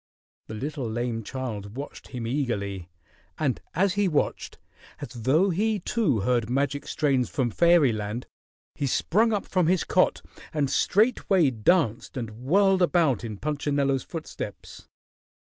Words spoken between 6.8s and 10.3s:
strains from fairyland, he sprung up from his cot